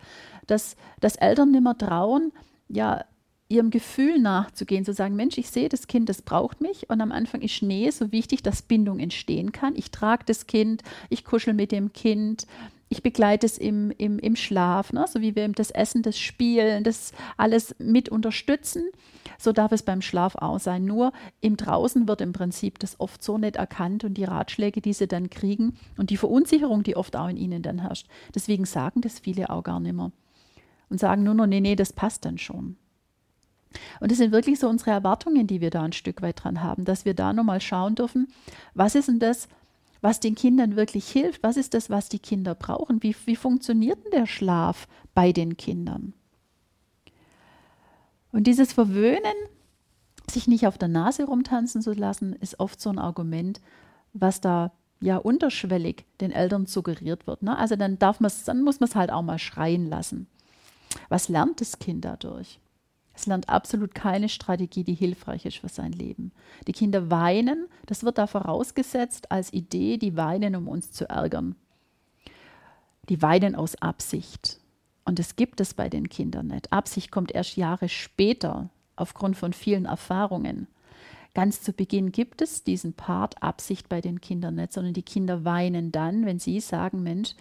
Dass, 0.48 0.76
dass 1.00 1.16
Eltern 1.16 1.52
nicht 1.52 1.64
mehr 1.64 1.78
trauen, 1.78 2.34
ja, 2.68 3.06
ihrem 3.50 3.72
Gefühl 3.72 4.20
nachzugehen, 4.20 4.86
zu 4.86 4.94
sagen, 4.94 5.16
Mensch, 5.16 5.38
ich 5.40 5.50
sehe 5.50 5.70
das 5.70 5.88
Kind, 5.88 6.08
das 6.08 6.22
braucht 6.22 6.62
mich 6.62 6.90
und 6.90 7.02
am 7.02 7.12
Anfang 7.12 7.42
ist 7.42 7.54
Schnee 7.54 7.90
so 7.90 8.12
wichtig, 8.12 8.44
dass 8.44 8.62
Bindung 8.62 9.00
entstehen 9.00 9.52
kann. 9.52 9.76
Ich 9.76 9.90
trage 9.90 10.24
das 10.26 10.46
Kind, 10.46 10.84
ich 11.10 11.26
kuschel 11.26 11.56
mit 11.56 11.72
dem 11.72 11.92
Kind, 11.92 12.46
ich 12.90 13.02
begleite 13.02 13.48
es 13.48 13.58
im, 13.58 13.92
im, 13.98 14.20
im 14.20 14.36
Schlaf, 14.36 14.94
ne? 14.94 15.06
so 15.08 15.22
wie 15.22 15.36
wir 15.36 15.48
das 15.50 15.72
Essen, 15.72 16.04
das 16.04 16.18
Spielen, 16.18 16.84
das 16.84 17.12
alles 17.38 17.76
mit 17.80 18.10
unterstützen. 18.10 18.84
So 19.38 19.52
darf 19.52 19.72
es 19.72 19.84
beim 19.84 20.02
Schlaf 20.02 20.36
auch 20.36 20.60
sein. 20.60 20.86
Nur 20.86 21.12
im 21.40 21.56
Draußen 21.56 22.08
wird 22.08 22.22
im 22.22 22.34
Prinzip 22.34 22.80
das 22.80 23.00
oft 23.00 23.24
so 23.24 23.38
nicht 23.38 23.56
erkannt 23.56 24.04
und 24.04 24.16
die 24.16 24.24
Ratschläge, 24.24 24.82
die 24.82 24.94
sie 24.94 25.08
dann 25.08 25.30
kriegen 25.30 25.78
und 25.98 26.10
die 26.10 26.18
Verunsicherung, 26.18 26.84
die 26.84 26.96
oft 26.96 27.16
auch 27.16 27.30
in 27.30 27.38
ihnen 27.38 27.62
dann 27.62 27.80
herrscht. 27.80 28.08
Deswegen 28.34 28.66
sagen 28.66 29.02
das 29.02 29.20
viele 29.20 29.50
auch 29.50 29.64
gar 29.64 29.80
nicht 29.80 29.94
mehr 29.94 30.12
und 30.90 31.00
sagen 31.00 31.24
nur 31.24 31.36
noch, 31.36 31.48
nee, 31.48 31.62
nee, 31.62 31.76
das 31.76 31.94
passt 31.94 32.26
dann 32.26 32.38
schon. 32.38 32.76
Und 34.00 34.12
das 34.12 34.18
sind 34.18 34.32
wirklich 34.32 34.60
so 34.60 34.68
unsere 34.68 34.92
Erwartungen, 34.92 35.48
die 35.48 35.62
wir 35.62 35.70
da 35.70 35.84
ein 35.84 35.94
Stück 35.94 36.22
weit 36.22 36.44
dran 36.44 36.64
haben, 36.64 36.86
dass 36.86 37.06
wir 37.06 37.14
da 37.14 37.34
nochmal 37.34 37.62
schauen 37.62 37.96
dürfen, 37.96 38.28
was 38.74 38.96
ist 38.96 39.08
denn 39.08 39.20
das, 39.20 39.48
was 40.02 40.20
den 40.20 40.36
Kindern 40.36 40.76
wirklich 40.76 41.10
hilft? 41.10 41.44
Was 41.44 41.58
ist 41.58 41.74
das, 41.74 41.90
was 41.90 42.10
die 42.10 42.20
Kinder 42.20 42.56
brauchen? 42.56 43.04
Wie, 43.04 43.16
wie 43.26 43.36
funktioniert 43.36 44.04
denn 44.06 44.12
der 44.12 44.28
Schlaf 44.28 44.88
bei 45.14 45.32
den 45.32 45.58
Kindern? 45.58 46.14
Und 48.32 48.46
dieses 48.46 48.74
Verwöhnen, 48.74 49.36
sich 50.30 50.48
nicht 50.48 50.68
auf 50.68 50.78
der 50.78 50.88
Nase 50.88 51.26
rumtanzen 51.26 51.82
zu 51.82 51.94
lassen, 51.94 52.34
ist 52.34 52.60
oft 52.60 52.80
so 52.80 52.90
ein 52.90 53.00
Argument, 53.00 53.60
was 54.14 54.42
da 54.42 54.72
ja 55.02 55.18
unterschwellig 55.18 56.06
den 56.22 56.32
Eltern 56.32 56.66
suggeriert 56.66 57.26
wird. 57.26 57.42
Ne? 57.42 57.58
Also 57.58 57.76
dann 57.76 57.98
darf 58.00 58.20
man 58.20 58.32
dann 58.46 58.62
muss 58.62 58.80
man 58.80 58.90
es 58.90 58.96
halt 58.96 59.12
auch 59.12 59.22
mal 59.22 59.40
schreien 59.40 59.88
lassen. 59.88 60.28
Was 61.10 61.30
lernt 61.30 61.62
das 61.62 61.80
Kind 61.80 62.06
dadurch? 62.06 62.60
Es 63.20 63.26
lernt 63.26 63.50
absolut 63.50 63.94
keine 63.94 64.30
Strategie, 64.30 64.86
die 64.86 64.94
hilfreich 64.94 65.46
ist 65.46 65.58
für 65.58 65.68
sein 65.68 65.92
Leben. 65.92 66.32
Die 66.68 66.72
Kinder 66.72 67.12
weinen, 67.12 67.68
das 67.86 68.06
wird 68.06 68.18
da 68.18 68.28
vorausgesetzt 68.28 69.30
als 69.30 69.52
Idee, 69.52 69.98
die 69.98 70.16
weinen, 70.16 70.56
um 70.56 70.70
uns 70.70 70.94
zu 70.94 71.10
ärgern. 71.10 71.56
Die 73.10 73.22
weinen 73.22 73.56
aus 73.56 73.76
Absicht. 73.82 74.62
Und 75.04 75.20
das 75.20 75.36
gibt 75.36 75.60
es 75.60 75.74
bei 75.74 75.90
den 75.90 76.08
Kindern 76.08 76.48
nicht. 76.48 76.72
Absicht 76.72 77.12
kommt 77.12 77.34
erst 77.34 77.58
Jahre 77.58 77.90
später 77.90 78.70
aufgrund 78.96 79.36
von 79.36 79.52
vielen 79.52 79.84
Erfahrungen. 79.84 80.68
Ganz 81.34 81.62
zu 81.62 81.74
Beginn 81.74 82.14
gibt 82.14 82.42
es 82.42 82.64
diesen 82.64 82.94
Part 82.94 83.44
Absicht 83.44 83.90
bei 83.90 84.00
den 84.00 84.22
Kindern 84.22 84.56
nicht, 84.56 84.72
sondern 84.72 84.94
die 84.94 85.04
Kinder 85.04 85.44
weinen 85.44 85.92
dann, 85.92 86.26
wenn 86.26 86.40
sie 86.40 86.62
sagen, 86.62 87.04
Mensch, 87.04 87.36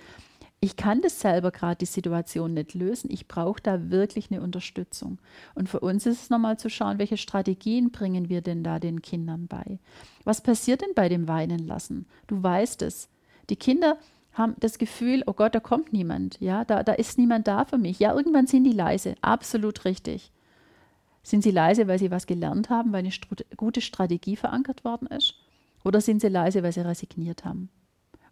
ich 0.61 0.77
kann 0.77 1.01
das 1.03 1.21
selber 1.21 1.53
gerade 1.53 1.77
die 1.77 1.87
Situation 1.87 2.55
nicht 2.55 2.75
lösen. 2.75 3.11
Ich 3.13 3.29
brauche 3.29 3.63
da 3.63 3.91
wirklich 3.91 4.31
eine 4.31 4.43
Unterstützung. 4.43 5.19
Und 5.55 5.69
für 5.69 5.81
uns 5.81 6.05
ist 6.05 6.23
es 6.23 6.31
nochmal 6.31 6.59
zu 6.59 6.69
schauen, 6.69 6.99
welche 6.99 7.17
Strategien 7.17 7.93
bringen 7.93 8.29
wir 8.29 8.41
denn 8.41 8.65
da 8.65 8.81
den 8.81 9.01
Kindern 9.01 9.47
bei? 9.47 9.79
Was 10.25 10.41
passiert 10.41 10.81
denn 10.81 10.95
bei 10.97 11.09
dem 11.09 11.29
Weinen 11.29 11.61
lassen? 11.61 12.07
Du 12.27 12.43
weißt 12.43 12.83
es. 12.83 13.09
Die 13.51 13.57
Kinder 13.57 13.99
haben 14.33 14.57
das 14.59 14.79
Gefühl, 14.79 15.23
oh 15.27 15.33
Gott, 15.33 15.55
da 15.55 15.61
kommt 15.61 15.93
niemand. 15.93 16.41
Ja, 16.41 16.65
da, 16.65 16.83
da 16.83 16.93
ist 16.93 17.19
niemand 17.19 17.47
da 17.47 17.65
für 17.65 17.79
mich. 17.79 18.01
Ja, 18.01 18.15
irgendwann 18.15 18.49
sind 18.49 18.65
die 18.65 18.73
leise. 18.73 19.15
Absolut 19.21 19.85
richtig. 19.85 20.33
Sind 21.23 21.43
sie 21.43 21.51
leise, 21.53 21.87
weil 21.87 21.99
sie 21.99 22.11
was 22.11 22.27
gelernt 22.27 22.69
haben, 22.69 22.93
weil 22.93 23.05
eine 23.05 23.13
gute 23.57 23.81
Strategie 23.81 24.37
verankert 24.37 24.85
worden 24.85 25.07
ist? 25.09 25.35
Oder 25.85 26.01
sind 26.01 26.21
sie 26.21 26.29
leise, 26.29 26.63
weil 26.63 26.73
sie 26.73 26.81
resigniert 26.81 27.45
haben? 27.45 27.71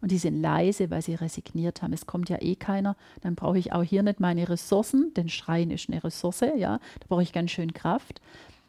Und 0.01 0.11
die 0.11 0.17
sind 0.17 0.41
leise, 0.41 0.89
weil 0.91 1.01
sie 1.01 1.15
resigniert 1.15 1.81
haben. 1.81 1.93
Es 1.93 2.05
kommt 2.05 2.29
ja 2.29 2.37
eh 2.41 2.55
keiner. 2.55 2.95
Dann 3.21 3.35
brauche 3.35 3.57
ich 3.57 3.73
auch 3.73 3.83
hier 3.83 4.03
nicht 4.03 4.19
meine 4.19 4.47
Ressourcen, 4.49 5.13
denn 5.15 5.29
Schreien 5.29 5.71
ist 5.71 5.89
eine 5.89 6.03
Ressource, 6.03 6.41
ja. 6.41 6.79
Da 6.99 7.05
brauche 7.07 7.23
ich 7.23 7.33
ganz 7.33 7.51
schön 7.51 7.73
Kraft. 7.73 8.21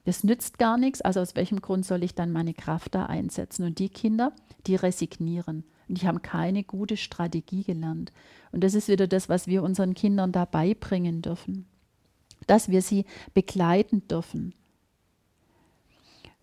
Das 0.05 0.25
nützt 0.25 0.59
gar 0.59 0.79
nichts. 0.79 1.03
Also 1.03 1.21
aus 1.21 1.37
welchem 1.37 1.61
Grund 1.61 1.85
soll 1.85 2.03
ich 2.03 2.15
dann 2.15 2.33
meine 2.33 2.55
Kraft 2.55 2.95
da 2.95 3.07
einsetzen? 3.07 3.65
Und 3.65 3.79
die 3.79 3.91
Kinder, 3.91 4.33
die 4.67 4.77
resignieren. 4.77 5.65
Und 5.89 6.01
die 6.01 6.07
haben 6.07 6.23
keine 6.23 6.65
gute 6.65 6.97
Strategie 6.97 7.63
gelernt. 7.63 8.13
Und 8.53 8.65
das 8.65 8.75
ist 8.75 8.89
wieder 8.89 9.07
das, 9.07 9.29
was 9.29 9.47
wir 9.47 9.63
unseren 9.63 9.95
Kindern 9.95 10.33
da 10.33 10.45
beibringen 10.45 11.21
dürfen. 11.21 11.67
Dass 12.47 12.71
wir 12.71 12.83
sie 12.83 13.05
begleiten 13.35 14.09
dürfen. 14.09 14.55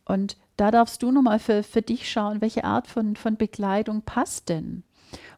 Und 0.05 0.37
da 0.57 0.71
darfst 0.71 1.03
du 1.03 1.11
nochmal 1.11 1.39
für, 1.39 1.63
für 1.63 1.81
dich 1.81 2.09
schauen, 2.09 2.41
welche 2.41 2.63
Art 2.63 2.87
von, 2.87 3.15
von 3.15 3.37
Begleitung 3.37 4.01
passt 4.03 4.49
denn. 4.49 4.83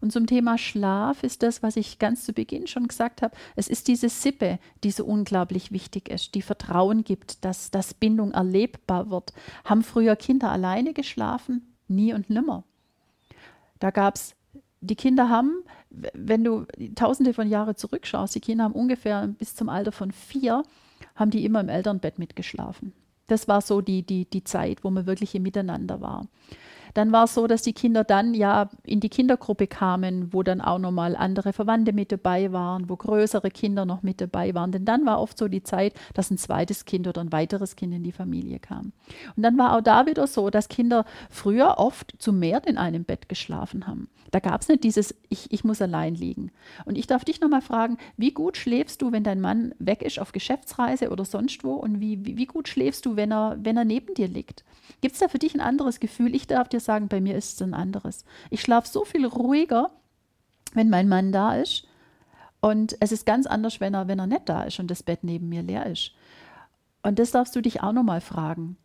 Und 0.01 0.11
zum 0.11 0.27
Thema 0.27 0.57
Schlaf 0.57 1.23
ist 1.23 1.43
das, 1.43 1.63
was 1.63 1.75
ich 1.75 1.99
ganz 1.99 2.23
zu 2.23 2.33
Beginn 2.33 2.67
schon 2.67 2.87
gesagt 2.87 3.21
habe. 3.21 3.35
Es 3.55 3.67
ist 3.67 3.87
diese 3.87 4.09
Sippe, 4.09 4.59
die 4.83 4.91
so 4.91 5.05
unglaublich 5.05 5.71
wichtig 5.71 6.09
ist, 6.09 6.35
die 6.35 6.41
Vertrauen 6.41 7.03
gibt, 7.03 7.43
dass, 7.45 7.71
dass 7.71 7.93
Bindung 7.93 8.31
erlebbar 8.31 9.09
wird. 9.09 9.33
Haben 9.65 9.83
früher 9.83 10.15
Kinder 10.15 10.51
alleine 10.51 10.93
geschlafen? 10.93 11.75
Nie 11.87 12.13
und 12.13 12.29
nimmer. 12.29 12.63
Da 13.79 13.91
gab 13.91 14.15
es, 14.15 14.35
die 14.81 14.95
Kinder 14.95 15.29
haben, 15.29 15.63
wenn 15.89 16.43
du 16.43 16.65
tausende 16.95 17.33
von 17.33 17.49
Jahren 17.49 17.75
zurückschaust, 17.75 18.35
die 18.35 18.39
Kinder 18.39 18.65
haben 18.65 18.73
ungefähr 18.73 19.27
bis 19.27 19.55
zum 19.55 19.69
Alter 19.69 19.91
von 19.91 20.11
vier, 20.11 20.63
haben 21.15 21.31
die 21.31 21.45
immer 21.45 21.61
im 21.61 21.69
Elternbett 21.69 22.19
mitgeschlafen. 22.19 22.93
Das 23.27 23.47
war 23.47 23.61
so 23.61 23.81
die, 23.81 24.03
die, 24.03 24.25
die 24.25 24.43
Zeit, 24.43 24.83
wo 24.83 24.89
man 24.89 25.05
wirklich 25.05 25.35
im 25.35 25.43
Miteinander 25.43 26.01
war. 26.01 26.27
Dann 26.97 27.11
war 27.11 27.25
es 27.25 27.35
so, 27.35 27.45
dass 27.45 27.61
die 27.61 27.73
Kinder 27.73 28.03
dann 28.03 28.33
ja 28.33 28.71
in 28.83 29.01
die 29.01 29.09
Kindergruppe 29.09 29.67
kamen, 29.67 30.33
wo 30.33 30.41
dann 30.41 30.61
auch 30.61 30.79
nochmal 30.79 31.15
andere 31.15 31.53
Verwandte 31.53 31.93
mit 31.93 32.11
dabei 32.11 32.51
waren, 32.51 32.89
wo 32.89 32.95
größere 32.95 33.51
Kinder 33.51 33.85
noch 33.85 34.01
mit 34.01 34.19
dabei 34.19 34.55
waren. 34.55 34.71
Denn 34.71 34.83
dann 34.83 35.05
war 35.05 35.21
oft 35.21 35.37
so 35.37 35.47
die 35.47 35.61
Zeit, 35.61 35.93
dass 36.15 36.31
ein 36.31 36.39
zweites 36.39 36.85
Kind 36.85 37.07
oder 37.07 37.21
ein 37.21 37.31
weiteres 37.31 37.75
Kind 37.75 37.93
in 37.93 38.01
die 38.01 38.11
Familie 38.11 38.57
kam. 38.57 38.93
Und 39.35 39.43
dann 39.43 39.59
war 39.59 39.77
auch 39.77 39.81
da 39.81 40.07
wieder 40.07 40.25
so, 40.25 40.49
dass 40.49 40.69
Kinder 40.69 41.05
früher 41.29 41.75
oft 41.77 42.15
zu 42.17 42.33
mehr 42.33 42.65
in 42.65 42.79
einem 42.79 43.03
Bett 43.03 43.29
geschlafen 43.29 43.85
haben. 43.85 44.09
Da 44.31 44.39
gab 44.39 44.61
es 44.61 44.67
nicht 44.67 44.83
dieses, 44.83 45.15
ich, 45.29 45.51
ich 45.51 45.63
muss 45.63 45.81
allein 45.83 46.15
liegen. 46.15 46.51
Und 46.85 46.97
ich 46.97 47.05
darf 47.05 47.23
dich 47.23 47.41
nochmal 47.41 47.61
fragen, 47.61 47.97
wie 48.17 48.31
gut 48.31 48.57
schläfst 48.57 49.03
du, 49.03 49.11
wenn 49.11 49.23
dein 49.23 49.39
Mann 49.39 49.75
weg 49.77 50.01
ist 50.01 50.19
auf 50.19 50.31
Geschäftsreise 50.31 51.11
oder 51.11 51.25
sonst 51.25 51.63
wo? 51.63 51.73
Und 51.73 51.99
wie, 52.01 52.25
wie, 52.25 52.37
wie 52.37 52.45
gut 52.47 52.67
schläfst 52.67 53.05
du, 53.05 53.15
wenn 53.15 53.31
er, 53.31 53.57
wenn 53.61 53.77
er 53.77 53.85
neben 53.85 54.15
dir 54.15 54.27
liegt? 54.27 54.63
Gibt 55.01 55.13
es 55.13 55.19
da 55.19 55.27
für 55.27 55.39
dich 55.39 55.53
ein 55.53 55.61
anderes 55.61 55.99
Gefühl? 55.99 56.33
Ich 56.33 56.47
darf 56.47 56.67
dir 56.69 56.79
sagen, 56.87 57.07
bei 57.07 57.21
mir 57.21 57.35
ist 57.35 57.53
es 57.53 57.61
ein 57.61 57.75
anderes. 57.75 58.25
Ich 58.49 58.61
schlafe 58.61 58.87
so 58.87 59.05
viel 59.05 59.27
ruhiger, 59.27 59.91
wenn 60.73 60.89
mein 60.89 61.07
Mann 61.07 61.31
da 61.31 61.55
ist. 61.55 61.87
Und 62.59 62.97
es 62.99 63.11
ist 63.11 63.27
ganz 63.27 63.45
anders, 63.45 63.79
wenn 63.79 63.93
er, 63.93 64.07
wenn 64.07 64.19
er 64.19 64.27
nicht 64.27 64.49
da 64.49 64.63
ist 64.63 64.79
und 64.79 64.89
das 64.89 65.03
Bett 65.03 65.23
neben 65.23 65.47
mir 65.49 65.61
leer 65.61 65.85
ist. 65.85 66.13
Und 67.03 67.19
das 67.19 67.31
darfst 67.31 67.55
du 67.55 67.61
dich 67.61 67.83
auch 67.83 67.93
nochmal 67.93 68.19
fragen, 68.21 68.77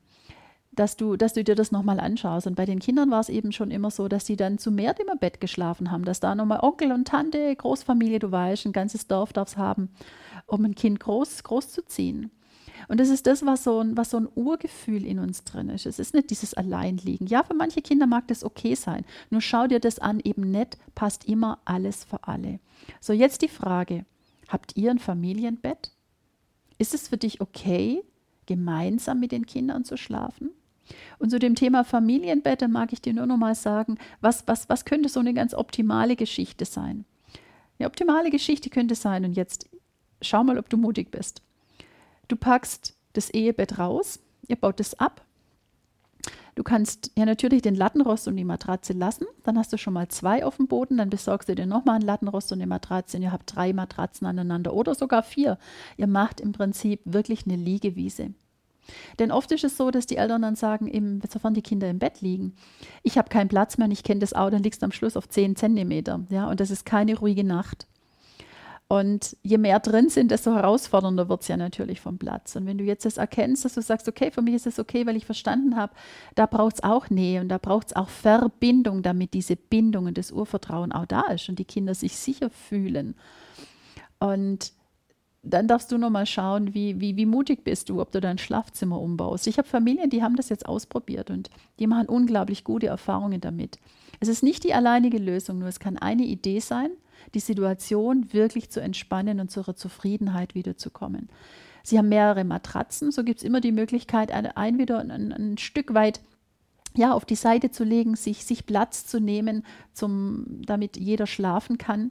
dass 0.73 0.97
du, 0.97 1.17
dass 1.17 1.33
du 1.33 1.43
dir 1.43 1.55
das 1.55 1.73
nochmal 1.73 1.99
anschaust. 1.99 2.47
Und 2.47 2.55
bei 2.55 2.67
den 2.67 2.79
Kindern 2.79 3.11
war 3.11 3.21
es 3.21 3.29
eben 3.29 3.53
schon 3.53 3.71
immer 3.71 3.91
so, 3.91 4.09
dass 4.09 4.27
sie 4.27 4.37
dann 4.37 4.59
zu 4.59 4.71
mehr 4.71 4.95
im 5.01 5.19
Bett 5.19 5.41
geschlafen 5.41 5.91
haben, 5.91 6.05
dass 6.05 6.21
da 6.21 6.35
nochmal 6.35 6.61
Onkel 6.61 6.93
und 6.93 7.09
Tante, 7.09 7.57
Großfamilie, 7.57 8.19
du 8.19 8.31
weißt, 8.31 8.67
ein 8.67 8.73
ganzes 8.73 9.07
Dorf 9.07 9.33
darf 9.33 9.49
es 9.49 9.57
haben, 9.57 9.91
um 10.47 10.65
ein 10.65 10.75
Kind 10.75 11.01
groß, 11.01 11.43
groß 11.43 11.73
zu 11.73 11.85
ziehen. 11.85 12.31
Und 12.89 13.01
das 13.01 13.09
ist 13.09 13.27
das, 13.27 13.45
was 13.45 13.65
so, 13.65 13.81
ein, 13.81 13.97
was 13.97 14.11
so 14.11 14.19
ein 14.19 14.29
Urgefühl 14.35 15.05
in 15.07 15.19
uns 15.19 15.45
drin 15.45 15.69
ist. 15.69 15.87
Es 15.87 15.99
ist 15.99 16.15
nicht 16.15 16.31
dieses 16.31 16.55
Alleinliegen. 16.55 17.27
Ja, 17.27 17.43
für 17.43 17.55
manche 17.55 17.83
Kinder 17.83 18.07
mag 18.07 18.29
das 18.29 18.45
okay 18.45 18.75
sein. 18.75 19.05
Nur 19.31 19.41
schau 19.41 19.67
dir 19.67 19.81
das 19.81 19.99
an, 19.99 20.21
eben 20.21 20.51
nicht 20.51 20.79
passt 20.95 21.25
immer 21.27 21.59
alles 21.65 22.05
für 22.05 22.27
alle. 22.27 22.61
So, 23.01 23.13
jetzt 23.13 23.43
die 23.43 23.49
Frage: 23.49 24.05
Habt 24.49 24.77
ihr 24.77 24.91
ein 24.91 24.99
Familienbett? 24.99 25.93
Ist 26.79 26.95
es 26.95 27.09
für 27.09 27.17
dich 27.17 27.41
okay, 27.41 28.03
gemeinsam 28.47 29.21
mit 29.21 29.33
den 29.33 29.47
Kindern 29.47 29.85
zu 29.85 29.97
schlafen? 29.97 30.51
Und 31.19 31.31
zu 31.31 31.39
dem 31.39 31.55
Thema 31.55 31.85
Familienbett, 31.85 32.69
mag 32.69 32.93
ich 32.93 33.01
dir 33.01 33.15
nur 33.15 33.27
noch 33.27 33.37
mal 33.37 33.55
sagen, 33.55 33.99
was, 34.21 34.47
was, 34.49 34.69
was 34.69 34.85
könnte 34.85 35.09
so 35.09 35.21
eine 35.21 35.35
ganz 35.35 35.55
optimale 35.55 36.17
Geschichte 36.17 36.65
sein? 36.65 37.05
Eine 37.79 37.89
optimale 37.89 38.31
Geschichte 38.31 38.71
könnte 38.71 38.95
sein, 38.95 39.25
und 39.25 39.35
jetzt 39.35 39.69
schau 40.21 40.45
mal, 40.45 40.59
ob 40.59 40.69
du 40.69 40.77
mutig 40.77 41.11
bist. 41.11 41.43
Du 42.33 42.37
packst 42.39 42.95
das 43.13 43.29
Ehebett 43.29 43.79
raus, 43.79 44.19
ihr 44.49 44.57
baut 44.57 44.81
es 44.81 44.99
ab. 44.99 45.21
Du 46.55 46.63
kannst 46.63 47.11
ja 47.15 47.27
natürlich 47.27 47.61
den 47.61 47.75
Lattenrost 47.75 48.27
und 48.27 48.37
die 48.37 48.45
Matratze 48.45 48.95
lassen. 48.95 49.27
Dann 49.43 49.59
hast 49.59 49.71
du 49.71 49.77
schon 49.77 49.93
mal 49.93 50.09
zwei 50.09 50.43
auf 50.43 50.57
dem 50.57 50.67
Boden. 50.67 50.97
Dann 50.97 51.11
besorgst 51.11 51.51
du 51.51 51.55
dir 51.55 51.67
nochmal 51.67 51.97
einen 51.97 52.07
Lattenrost 52.07 52.51
und 52.51 52.61
eine 52.61 52.67
Matratze 52.67 53.19
und 53.19 53.23
ihr 53.23 53.33
habt 53.33 53.55
drei 53.55 53.75
Matratzen 53.75 54.27
aneinander 54.27 54.73
oder 54.73 54.95
sogar 54.95 55.23
vier. 55.23 55.59
Ihr 55.99 56.07
macht 56.07 56.41
im 56.41 56.53
Prinzip 56.53 57.03
wirklich 57.05 57.45
eine 57.45 57.57
Liegewiese. 57.57 58.31
Denn 59.19 59.31
oft 59.31 59.53
ist 59.53 59.65
es 59.65 59.77
so, 59.77 59.91
dass 59.91 60.07
die 60.07 60.17
Eltern 60.17 60.41
dann 60.41 60.57
sagen, 60.57 60.87
im, 60.87 61.21
sofern 61.31 61.53
die 61.53 61.61
Kinder 61.61 61.91
im 61.91 61.99
Bett 61.99 62.23
liegen, 62.23 62.55
ich 63.03 63.19
habe 63.19 63.29
keinen 63.29 63.49
Platz 63.49 63.77
mehr 63.77 63.89
und 63.89 63.93
ich 63.93 64.05
kenne 64.05 64.21
das 64.21 64.33
auch, 64.33 64.49
dann 64.49 64.63
liegst 64.63 64.81
du 64.81 64.87
am 64.87 64.93
Schluss 64.93 65.19
auf 65.19 65.29
10 65.29 65.55
Zentimeter. 65.55 66.25
Ja, 66.31 66.49
und 66.49 66.61
das 66.61 66.71
ist 66.71 66.87
keine 66.87 67.19
ruhige 67.19 67.45
Nacht. 67.45 67.87
Und 68.93 69.39
je 69.43 69.57
mehr 69.57 69.81
drin 69.81 70.11
sind, 70.11 70.31
desto 70.31 70.53
herausfordernder 70.53 71.31
wird 71.31 71.41
es 71.41 71.49
ja 71.49 71.57
natürlich 71.57 72.03
vom 72.03 72.19
Platz. 72.19 72.57
Und 72.57 72.67
wenn 72.67 72.77
du 72.77 72.85
jetzt 72.85 73.07
das 73.07 73.17
erkennst, 73.17 73.65
dass 73.65 73.73
du 73.73 73.81
sagst, 73.81 74.07
okay, 74.07 74.31
für 74.31 74.43
mich 74.43 74.53
ist 74.53 74.67
es 74.67 74.79
okay, 74.79 75.07
weil 75.07 75.17
ich 75.17 75.25
verstanden 75.25 75.77
habe, 75.77 75.95
da 76.35 76.45
braucht 76.45 76.75
es 76.75 76.83
auch 76.83 77.09
Nähe 77.09 77.41
und 77.41 77.49
da 77.49 77.57
braucht 77.57 77.87
es 77.87 77.97
auch 77.97 78.11
Verbindung, 78.11 79.03
damit 79.03 79.33
diese 79.33 79.57
Bindung 79.57 80.05
und 80.05 80.19
das 80.19 80.31
Urvertrauen 80.31 80.93
auch 80.93 81.07
da 81.07 81.23
ist 81.29 81.49
und 81.49 81.59
die 81.59 81.65
Kinder 81.65 81.95
sich 81.95 82.19
sicher 82.19 82.51
fühlen. 82.51 83.15
Und 84.19 84.75
dann 85.43 85.67
darfst 85.67 85.91
du 85.91 85.99
nochmal 85.99 86.27
schauen, 86.27 86.73
wie, 86.73 87.01
wie, 87.01 87.17
wie 87.17 87.27
mutig 87.27 87.65
bist 87.65 87.89
du, 87.89 88.01
ob 88.01 88.13
du 88.13 88.21
dein 88.21 88.39
Schlafzimmer 88.39 89.01
umbaust. 89.01 89.47
Ich 89.49 89.59
habe 89.59 89.69
Familien, 89.69 90.09
die 90.09 90.23
haben 90.23 90.37
das 90.37 90.49
jetzt 90.49 90.67
ausprobiert 90.67 91.31
und 91.31 91.51
die 91.81 91.89
machen 91.89 92.07
unglaublich 92.07 92.63
gute 92.63 92.87
Erfahrungen 92.87 93.41
damit. 93.41 93.79
Es 94.21 94.29
ist 94.29 94.45
nicht 94.45 94.63
die 94.63 94.73
alleinige 94.73 95.19
Lösung, 95.19 95.59
nur 95.59 95.69
es 95.69 95.81
kann 95.81 95.99
eine 95.99 96.23
Idee 96.23 96.61
sein, 96.61 96.91
die 97.35 97.41
Situation 97.41 98.33
wirklich 98.33 98.71
zu 98.71 98.81
entspannen 98.81 99.41
und 99.41 99.51
zu 99.51 99.61
ihrer 99.61 99.75
Zufriedenheit 99.75 100.55
wiederzukommen. 100.55 101.29
Sie 101.83 101.99
haben 101.99 102.09
mehrere 102.09 102.45
Matratzen, 102.45 103.11
so 103.11 103.25
gibt 103.25 103.39
es 103.39 103.45
immer 103.45 103.61
die 103.61 103.73
Möglichkeit, 103.73 104.31
ein, 104.31 104.47
ein 104.47 104.79
wieder 104.79 105.01
ein, 105.01 105.33
ein 105.33 105.59
Stück 105.59 105.93
weit 105.95 106.21
ja, 106.95 107.13
auf 107.13 107.25
die 107.25 107.37
Seite 107.37 107.71
zu 107.71 107.85
legen, 107.85 108.17
sich, 108.17 108.45
sich 108.45 108.67
Platz 108.67 109.07
zu 109.07 109.21
nehmen, 109.21 109.65
zum, 109.93 110.47
damit 110.65 110.97
jeder 110.97 111.27
schlafen 111.27 111.79
kann. 111.79 112.11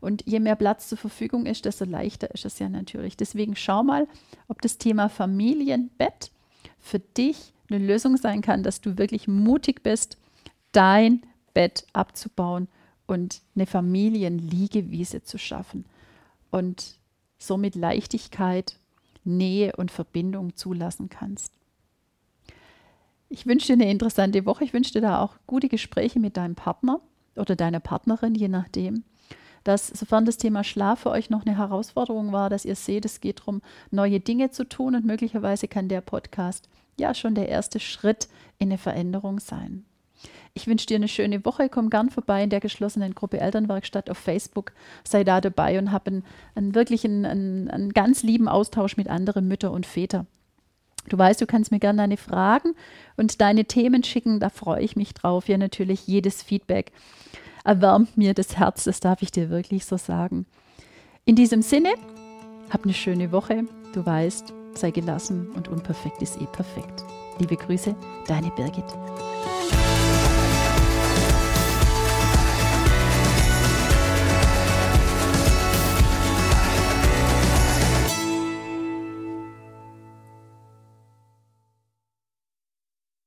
Und 0.00 0.24
je 0.26 0.40
mehr 0.40 0.56
Platz 0.56 0.88
zur 0.88 0.98
Verfügung 0.98 1.46
ist, 1.46 1.64
desto 1.64 1.84
leichter 1.84 2.32
ist 2.32 2.44
es 2.44 2.58
ja 2.58 2.68
natürlich. 2.68 3.16
Deswegen 3.16 3.56
schau 3.56 3.82
mal, 3.82 4.06
ob 4.48 4.62
das 4.62 4.78
Thema 4.78 5.08
Familienbett 5.08 6.30
für 6.78 7.00
dich 7.00 7.52
eine 7.68 7.84
Lösung 7.84 8.16
sein 8.16 8.40
kann, 8.40 8.62
dass 8.62 8.80
du 8.80 8.98
wirklich 8.98 9.28
mutig 9.28 9.82
bist, 9.82 10.16
dein 10.72 11.22
Bett 11.54 11.86
abzubauen 11.92 12.68
und 13.06 13.42
eine 13.54 13.66
Familienliegewiese 13.66 15.22
zu 15.22 15.38
schaffen 15.38 15.84
und 16.50 16.96
somit 17.38 17.74
Leichtigkeit, 17.74 18.76
Nähe 19.24 19.74
und 19.76 19.90
Verbindung 19.90 20.56
zulassen 20.56 21.08
kannst. 21.08 21.52
Ich 23.32 23.46
wünsche 23.46 23.68
dir 23.68 23.74
eine 23.74 23.90
interessante 23.90 24.44
Woche. 24.44 24.64
Ich 24.64 24.72
wünsche 24.72 24.92
dir 24.92 25.00
da 25.00 25.22
auch 25.22 25.36
gute 25.46 25.68
Gespräche 25.68 26.18
mit 26.18 26.36
deinem 26.36 26.56
Partner 26.56 27.00
oder 27.36 27.54
deiner 27.54 27.78
Partnerin, 27.78 28.34
je 28.34 28.48
nachdem. 28.48 29.04
Dass, 29.62 29.86
sofern 29.86 30.24
das 30.24 30.36
Thema 30.36 30.64
Schlaf 30.64 31.00
für 31.00 31.10
euch 31.10 31.30
noch 31.30 31.46
eine 31.46 31.56
Herausforderung 31.56 32.32
war, 32.32 32.50
dass 32.50 32.64
ihr 32.64 32.74
seht, 32.74 33.04
es 33.04 33.20
geht 33.20 33.40
darum, 33.40 33.62
neue 33.92 34.18
Dinge 34.18 34.50
zu 34.50 34.64
tun 34.64 34.96
und 34.96 35.04
möglicherweise 35.04 35.68
kann 35.68 35.86
der 35.86 36.00
Podcast 36.00 36.68
ja 36.98 37.14
schon 37.14 37.36
der 37.36 37.48
erste 37.48 37.78
Schritt 37.78 38.28
in 38.58 38.68
eine 38.68 38.78
Veränderung 38.78 39.38
sein. 39.38 39.84
Ich 40.52 40.66
wünsche 40.66 40.86
dir 40.86 40.96
eine 40.96 41.06
schöne 41.06 41.44
Woche. 41.44 41.68
Komm 41.68 41.88
gern 41.88 42.10
vorbei 42.10 42.42
in 42.42 42.50
der 42.50 42.58
geschlossenen 42.58 43.14
Gruppe 43.14 43.38
Elternwerkstatt 43.38 44.10
auf 44.10 44.18
Facebook. 44.18 44.72
Sei 45.04 45.22
da 45.22 45.40
dabei 45.40 45.78
und 45.78 45.92
hab 45.92 46.08
einen, 46.08 46.24
einen 46.56 46.74
wirklich 46.74 47.04
einen, 47.04 47.24
einen, 47.24 47.70
einen 47.70 47.92
ganz 47.92 48.24
lieben 48.24 48.48
Austausch 48.48 48.96
mit 48.96 49.08
anderen 49.08 49.46
Müttern 49.46 49.72
und 49.72 49.86
Vätern. 49.86 50.26
Du 51.08 51.18
weißt, 51.18 51.40
du 51.40 51.46
kannst 51.46 51.72
mir 51.72 51.80
gerne 51.80 51.98
deine 51.98 52.16
Fragen 52.16 52.74
und 53.16 53.40
deine 53.40 53.64
Themen 53.64 54.04
schicken. 54.04 54.38
Da 54.38 54.48
freue 54.48 54.82
ich 54.82 54.96
mich 54.96 55.14
drauf. 55.14 55.48
Ja, 55.48 55.58
natürlich 55.58 56.06
jedes 56.06 56.42
Feedback 56.42 56.92
erwärmt 57.64 58.16
mir 58.16 58.34
das 58.34 58.56
Herz. 58.56 58.84
Das 58.84 59.00
darf 59.00 59.22
ich 59.22 59.30
dir 59.30 59.50
wirklich 59.50 59.84
so 59.84 59.96
sagen. 59.96 60.46
In 61.24 61.36
diesem 61.36 61.62
Sinne, 61.62 61.90
hab 62.70 62.84
eine 62.84 62.94
schöne 62.94 63.32
Woche. 63.32 63.64
Du 63.92 64.04
weißt, 64.04 64.52
sei 64.74 64.90
gelassen 64.90 65.48
und 65.54 65.68
unperfekt 65.68 66.22
ist 66.22 66.40
eh 66.40 66.46
perfekt. 66.46 67.04
Liebe 67.38 67.56
Grüße, 67.56 67.94
deine 68.26 68.50
Birgit. 68.50 68.84